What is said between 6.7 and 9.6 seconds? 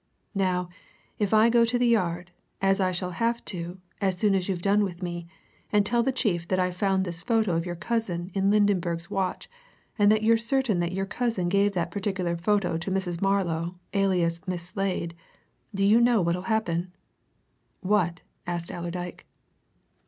found this photo of your cousin in Lydenberg's watch,